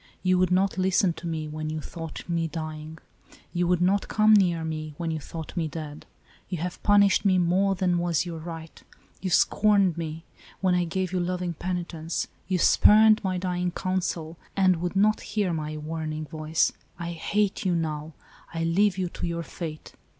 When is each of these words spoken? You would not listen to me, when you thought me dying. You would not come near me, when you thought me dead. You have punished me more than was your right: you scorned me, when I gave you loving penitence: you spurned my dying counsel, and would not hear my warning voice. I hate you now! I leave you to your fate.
You 0.23 0.39
would 0.39 0.49
not 0.49 0.79
listen 0.79 1.13
to 1.13 1.27
me, 1.27 1.47
when 1.47 1.69
you 1.69 1.79
thought 1.79 2.27
me 2.27 2.47
dying. 2.47 2.97
You 3.53 3.67
would 3.67 3.83
not 3.83 4.07
come 4.07 4.33
near 4.33 4.65
me, 4.65 4.95
when 4.97 5.11
you 5.11 5.19
thought 5.19 5.55
me 5.55 5.67
dead. 5.67 6.07
You 6.49 6.57
have 6.57 6.81
punished 6.81 7.23
me 7.23 7.37
more 7.37 7.75
than 7.75 7.99
was 7.99 8.25
your 8.25 8.39
right: 8.39 8.81
you 9.21 9.29
scorned 9.29 9.99
me, 9.99 10.25
when 10.59 10.73
I 10.73 10.85
gave 10.85 11.11
you 11.11 11.19
loving 11.19 11.53
penitence: 11.53 12.27
you 12.47 12.57
spurned 12.57 13.23
my 13.23 13.37
dying 13.37 13.69
counsel, 13.69 14.39
and 14.57 14.77
would 14.77 14.95
not 14.95 15.21
hear 15.21 15.53
my 15.53 15.77
warning 15.77 16.25
voice. 16.25 16.71
I 16.97 17.11
hate 17.11 17.63
you 17.63 17.75
now! 17.75 18.13
I 18.55 18.63
leave 18.63 18.97
you 18.97 19.07
to 19.09 19.27
your 19.27 19.43
fate. 19.43 19.93